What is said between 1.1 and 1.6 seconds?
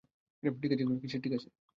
ঠিক আছে?